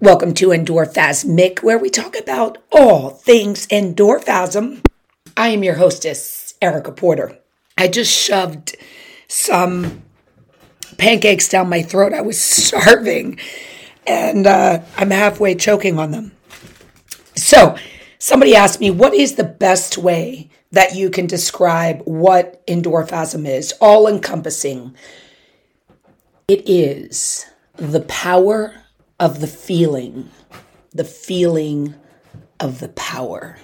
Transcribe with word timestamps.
Welcome 0.00 0.32
to 0.34 0.50
Endorphasmic, 0.50 1.64
where 1.64 1.76
we 1.76 1.90
talk 1.90 2.16
about 2.16 2.58
all 2.70 3.10
things 3.10 3.66
endorphasm. 3.66 4.80
I 5.36 5.48
am 5.48 5.64
your 5.64 5.74
hostess, 5.74 6.54
Erica 6.62 6.92
Porter. 6.92 7.36
I 7.76 7.88
just 7.88 8.16
shoved 8.16 8.76
some 9.26 10.04
pancakes 10.98 11.48
down 11.48 11.68
my 11.68 11.82
throat. 11.82 12.14
I 12.14 12.20
was 12.20 12.40
starving, 12.66 13.40
and 14.06 14.46
uh, 14.46 14.82
I'm 14.96 15.10
halfway 15.10 15.56
choking 15.56 15.98
on 15.98 16.12
them. 16.12 16.30
So, 17.34 17.76
somebody 18.20 18.54
asked 18.54 18.78
me, 18.78 18.92
what 18.92 19.14
is 19.14 19.34
the 19.34 19.42
best 19.42 19.98
way 19.98 20.48
that 20.70 20.94
you 20.94 21.10
can 21.10 21.26
describe 21.26 22.02
what 22.02 22.64
endorphasm 22.68 23.48
is? 23.48 23.72
All 23.80 24.06
encompassing. 24.06 24.94
It 26.46 26.68
is 26.68 27.46
the 27.74 28.02
power 28.02 28.84
of 29.20 29.40
the 29.40 29.46
feeling, 29.46 30.30
the 30.92 31.04
feeling 31.04 31.94
of 32.60 32.80
the 32.80 32.88
power. 32.90 33.58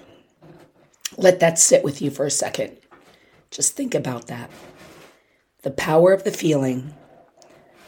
Let 1.17 1.41
that 1.41 1.59
sit 1.59 1.85
with 1.85 2.03
you 2.03 2.11
for 2.11 2.27
a 2.27 2.31
second. 2.31 2.77
Just 3.51 3.77
think 3.77 3.95
about 3.95 4.27
that. 4.27 4.51
The 5.63 5.71
power 5.71 6.13
of 6.13 6.25
the 6.25 6.33
feeling, 6.33 6.93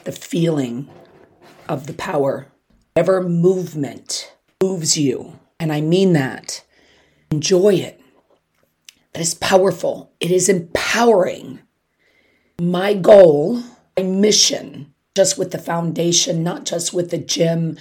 the 0.04 0.12
feeling 0.12 0.88
of 1.68 1.86
the 1.86 1.92
power. 1.92 2.46
Whatever 2.94 3.22
movement 3.22 4.32
moves 4.62 4.96
you, 4.96 5.38
and 5.58 5.72
I 5.72 5.80
mean 5.80 6.12
that, 6.12 6.64
enjoy 7.30 7.74
it. 7.74 8.00
That 9.12 9.20
is 9.20 9.34
powerful, 9.34 10.12
it 10.20 10.30
is 10.30 10.48
empowering. 10.48 11.60
My 12.60 12.94
goal, 12.94 13.62
my 13.96 14.04
mission 14.04 14.94
just 15.16 15.38
with 15.38 15.50
the 15.50 15.58
foundation, 15.58 16.44
not 16.44 16.66
just 16.66 16.92
with 16.92 17.10
the 17.10 17.18
gym, 17.18 17.78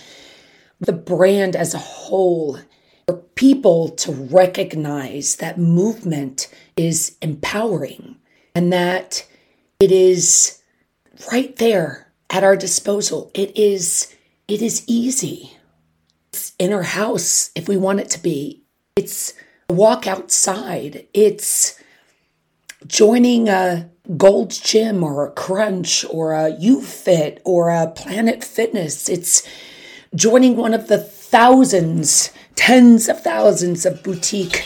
the 0.79 0.93
brand 0.93 1.55
as 1.55 1.73
a 1.73 1.79
whole, 1.79 2.57
for 3.05 3.17
people 3.35 3.89
to 3.89 4.11
recognize 4.11 5.35
that 5.35 5.59
movement 5.59 6.47
is 6.77 7.17
empowering 7.21 8.15
and 8.55 8.71
that 8.71 9.27
it 9.79 9.91
is 9.91 10.61
right 11.31 11.55
there 11.57 12.11
at 12.29 12.43
our 12.43 12.55
disposal. 12.55 13.29
It 13.33 13.55
is 13.57 14.15
it 14.47 14.61
is 14.61 14.83
easy. 14.87 15.57
It's 16.29 16.53
in 16.57 16.71
our 16.71 16.83
house 16.83 17.51
if 17.55 17.67
we 17.67 17.77
want 17.77 17.99
it 17.99 18.09
to 18.11 18.19
be. 18.19 18.63
It's 18.95 19.33
walk 19.69 20.07
outside. 20.07 21.05
It's 21.13 21.79
joining 22.87 23.49
a 23.49 23.89
Gold's 24.17 24.59
Gym 24.59 25.03
or 25.03 25.25
a 25.25 25.31
Crunch 25.31 26.05
or 26.09 26.33
a 26.33 26.51
YouFit 26.51 27.39
or 27.43 27.69
a 27.69 27.87
Planet 27.87 28.43
Fitness. 28.43 29.09
It's 29.09 29.47
joining 30.13 30.55
one 30.55 30.73
of 30.73 30.87
the 30.87 30.97
thousands, 30.97 32.31
tens 32.55 33.09
of 33.09 33.21
thousands 33.21 33.85
of 33.85 34.03
boutique 34.03 34.65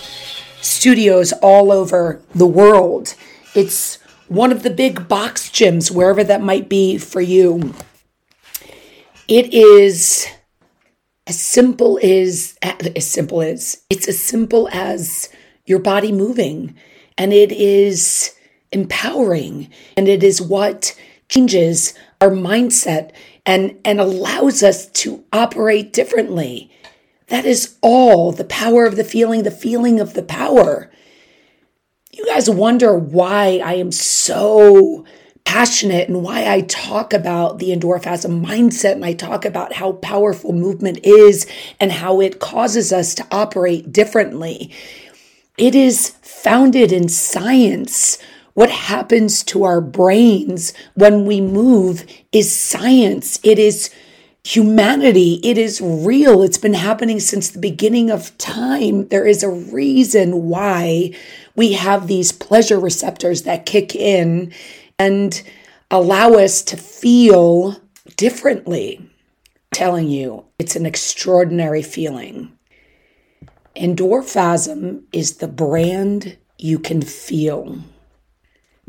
studios 0.61 1.31
all 1.41 1.71
over 1.71 2.21
the 2.35 2.47
world. 2.47 3.15
It's 3.55 3.97
one 4.27 4.51
of 4.51 4.63
the 4.63 4.69
big 4.69 5.07
box 5.07 5.49
gyms, 5.49 5.89
wherever 5.89 6.23
that 6.23 6.41
might 6.41 6.69
be 6.69 6.97
for 6.97 7.21
you. 7.21 7.73
It 9.27 9.53
is 9.53 10.27
as 11.27 11.39
simple 11.39 11.99
as 12.01 12.57
as 12.61 13.07
simple 13.07 13.41
as 13.41 13.83
it's 13.89 14.07
as 14.07 14.19
simple 14.19 14.67
as 14.71 15.29
your 15.65 15.77
body 15.77 16.11
moving 16.11 16.75
and 17.19 17.31
it 17.31 17.51
is 17.51 18.33
empowering 18.71 19.69
and 19.97 20.07
it 20.07 20.23
is 20.23 20.41
what 20.41 20.95
changes 21.27 21.93
our 22.21 22.29
mindset 22.29 23.11
and, 23.45 23.79
and 23.85 23.99
allows 23.99 24.61
us 24.63 24.87
to 24.87 25.23
operate 25.31 25.93
differently. 25.93 26.71
That 27.27 27.45
is 27.45 27.77
all 27.81 28.31
the 28.31 28.43
power 28.43 28.85
of 28.85 28.95
the 28.95 29.03
feeling, 29.03 29.43
the 29.43 29.51
feeling 29.51 29.99
of 29.99 30.13
the 30.13 30.23
power. 30.23 30.91
You 32.11 32.25
guys 32.25 32.49
wonder 32.49 32.97
why 32.97 33.61
I 33.63 33.75
am 33.75 33.91
so 33.91 35.05
passionate 35.45 36.09
and 36.09 36.21
why 36.21 36.51
I 36.51 36.61
talk 36.61 37.13
about 37.13 37.57
the 37.57 37.69
endorphasm 37.69 38.45
mindset 38.45 38.93
and 38.93 39.05
I 39.05 39.13
talk 39.13 39.45
about 39.45 39.73
how 39.73 39.93
powerful 39.93 40.53
movement 40.53 40.99
is 41.03 41.47
and 41.79 41.91
how 41.91 42.21
it 42.21 42.39
causes 42.39 42.91
us 42.91 43.15
to 43.15 43.27
operate 43.31 43.91
differently. 43.91 44.71
It 45.57 45.75
is 45.75 46.09
founded 46.21 46.91
in 46.91 47.09
science. 47.09 48.19
What 48.59 48.71
happens 48.71 49.41
to 49.45 49.63
our 49.63 49.79
brains 49.79 50.73
when 50.93 51.23
we 51.25 51.39
move 51.39 52.05
is 52.33 52.53
science. 52.53 53.39
It 53.41 53.57
is 53.57 53.89
humanity. 54.43 55.39
It 55.45 55.57
is 55.57 55.79
real. 55.79 56.43
It's 56.43 56.57
been 56.57 56.73
happening 56.73 57.21
since 57.21 57.47
the 57.47 57.59
beginning 57.59 58.11
of 58.11 58.37
time. 58.37 59.07
There 59.07 59.25
is 59.25 59.43
a 59.43 59.49
reason 59.49 60.49
why 60.49 61.13
we 61.55 61.71
have 61.71 62.07
these 62.07 62.33
pleasure 62.33 62.77
receptors 62.77 63.43
that 63.43 63.65
kick 63.65 63.95
in 63.95 64.51
and 64.99 65.41
allow 65.89 66.33
us 66.33 66.61
to 66.63 66.75
feel 66.75 67.81
differently. 68.17 68.97
I'm 68.99 69.09
telling 69.71 70.09
you, 70.09 70.43
it's 70.59 70.75
an 70.75 70.85
extraordinary 70.85 71.81
feeling. 71.81 72.51
Endorphasm 73.77 75.03
is 75.13 75.37
the 75.37 75.47
brand 75.47 76.37
you 76.57 76.77
can 76.77 77.01
feel. 77.01 77.81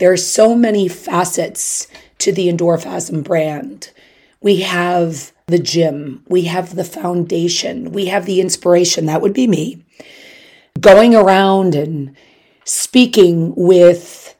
There 0.00 0.10
are 0.10 0.16
so 0.16 0.54
many 0.54 0.88
facets 0.88 1.86
to 2.20 2.32
the 2.32 2.50
Endorphasm 2.50 3.22
brand. 3.22 3.90
We 4.40 4.62
have 4.62 5.32
the 5.46 5.58
gym, 5.58 6.24
we 6.26 6.44
have 6.44 6.74
the 6.74 6.84
foundation, 6.84 7.92
we 7.92 8.06
have 8.06 8.24
the 8.24 8.40
inspiration. 8.40 9.04
That 9.04 9.20
would 9.20 9.34
be 9.34 9.46
me. 9.46 9.84
Going 10.80 11.14
around 11.14 11.74
and 11.74 12.16
speaking 12.64 13.52
with 13.54 14.34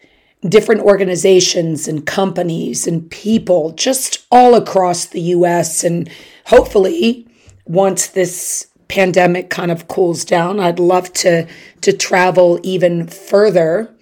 different 0.49 0.81
organizations 0.81 1.87
and 1.87 2.07
companies 2.07 2.87
and 2.87 3.11
people 3.11 3.73
just 3.73 4.27
all 4.31 4.55
across 4.55 5.05
the 5.05 5.21
US. 5.21 5.85
And 5.85 6.09
hopefully, 6.47 7.29
once 7.67 8.07
this 8.07 8.67
pandemic 8.89 9.51
kind 9.51 9.71
of 9.71 9.89
cools 9.89 10.25
down, 10.25 10.59
I'd 10.59 10.79
love 10.79 11.13
to 11.15 11.47
to 11.83 11.93
travel 11.93 12.59
even 12.63 13.07
further 13.07 13.95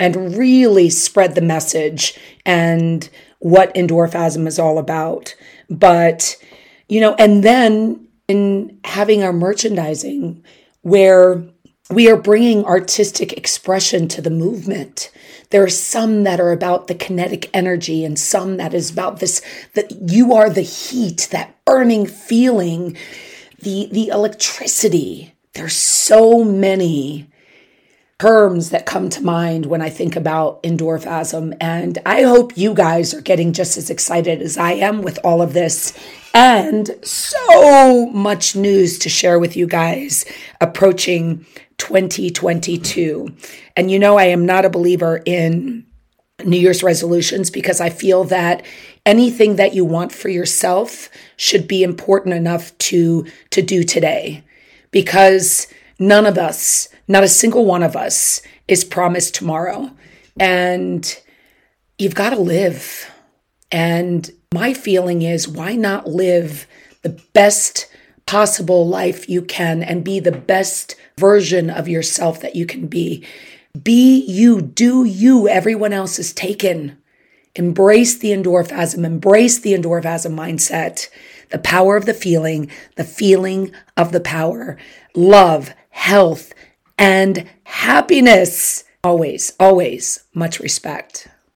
and 0.00 0.36
really 0.36 0.90
spread 0.90 1.36
the 1.36 1.40
message 1.40 2.18
and 2.44 3.08
what 3.38 3.72
endorphasm 3.74 4.48
is 4.48 4.58
all 4.58 4.78
about. 4.78 5.36
But 5.68 6.36
you 6.88 7.00
know, 7.00 7.14
and 7.14 7.44
then 7.44 8.08
in 8.26 8.80
having 8.84 9.22
our 9.22 9.32
merchandising 9.32 10.42
where 10.82 11.44
we 11.90 12.08
are 12.08 12.16
bringing 12.16 12.64
artistic 12.64 13.32
expression 13.32 14.06
to 14.08 14.22
the 14.22 14.30
movement. 14.30 15.10
There 15.50 15.64
are 15.64 15.68
some 15.68 16.22
that 16.22 16.40
are 16.40 16.52
about 16.52 16.86
the 16.86 16.94
kinetic 16.94 17.50
energy 17.52 18.04
and 18.04 18.16
some 18.16 18.56
that 18.58 18.72
is 18.72 18.90
about 18.90 19.18
this 19.18 19.42
that 19.74 19.90
you 20.08 20.32
are 20.32 20.48
the 20.48 20.62
heat, 20.62 21.28
that 21.32 21.64
burning 21.64 22.06
feeling 22.06 22.96
the 23.60 23.88
the 23.90 24.08
electricity. 24.08 25.34
There's 25.54 25.76
so 25.76 26.44
many 26.44 27.29
terms 28.20 28.68
that 28.68 28.84
come 28.84 29.08
to 29.08 29.22
mind 29.22 29.64
when 29.64 29.80
I 29.80 29.88
think 29.88 30.14
about 30.14 30.62
endorphasm. 30.62 31.56
And 31.58 31.98
I 32.04 32.22
hope 32.22 32.56
you 32.56 32.74
guys 32.74 33.14
are 33.14 33.22
getting 33.22 33.54
just 33.54 33.78
as 33.78 33.88
excited 33.88 34.42
as 34.42 34.58
I 34.58 34.72
am 34.72 35.00
with 35.00 35.18
all 35.24 35.40
of 35.40 35.54
this. 35.54 35.98
And 36.34 36.90
so 37.02 38.06
much 38.10 38.54
news 38.54 38.98
to 39.00 39.08
share 39.08 39.38
with 39.38 39.56
you 39.56 39.66
guys 39.66 40.26
approaching 40.60 41.46
2022. 41.78 43.34
And 43.74 43.90
you 43.90 43.98
know, 43.98 44.18
I 44.18 44.24
am 44.24 44.44
not 44.44 44.66
a 44.66 44.70
believer 44.70 45.22
in 45.24 45.86
New 46.44 46.58
Year's 46.58 46.82
resolutions 46.82 47.50
because 47.50 47.80
I 47.80 47.88
feel 47.88 48.24
that 48.24 48.62
anything 49.06 49.56
that 49.56 49.74
you 49.74 49.86
want 49.86 50.12
for 50.12 50.28
yourself 50.28 51.08
should 51.38 51.66
be 51.66 51.82
important 51.82 52.34
enough 52.34 52.76
to 52.78 53.26
to 53.50 53.62
do 53.62 53.82
today 53.82 54.44
because 54.90 55.66
none 56.00 56.26
of 56.26 56.36
us, 56.36 56.88
not 57.06 57.22
a 57.22 57.28
single 57.28 57.64
one 57.64 57.84
of 57.84 57.94
us 57.94 58.42
is 58.66 58.82
promised 58.82 59.34
tomorrow. 59.34 59.92
And 60.40 61.16
you've 61.98 62.16
got 62.16 62.30
to 62.30 62.40
live. 62.40 63.08
And 63.70 64.28
my 64.52 64.74
feeling 64.74 65.22
is 65.22 65.46
why 65.46 65.76
not 65.76 66.08
live 66.08 66.66
the 67.02 67.20
best 67.32 67.86
possible 68.26 68.88
life 68.88 69.28
you 69.28 69.42
can 69.42 69.82
and 69.82 70.02
be 70.02 70.18
the 70.18 70.32
best 70.32 70.96
version 71.16 71.70
of 71.70 71.86
yourself 71.86 72.40
that 72.40 72.56
you 72.56 72.66
can 72.66 72.86
be? 72.86 73.24
Be 73.80 74.24
you, 74.24 74.60
do 74.60 75.04
you. 75.04 75.48
Everyone 75.48 75.92
else 75.92 76.18
is 76.18 76.32
taken. 76.32 76.96
Embrace 77.56 78.16
the 78.16 78.30
endorphasm, 78.30 79.04
embrace 79.04 79.58
the 79.58 79.74
endorphasm 79.74 80.34
mindset, 80.34 81.08
the 81.50 81.58
power 81.58 81.96
of 81.96 82.06
the 82.06 82.14
feeling, 82.14 82.70
the 82.96 83.04
feeling 83.04 83.72
of 83.96 84.12
the 84.12 84.20
power, 84.20 84.78
love, 85.14 85.74
health, 86.00 86.54
and 86.98 87.44
happiness. 87.64 88.84
Always, 89.04 89.52
always 89.60 90.24
much 90.34 90.58
respect. 90.58 91.28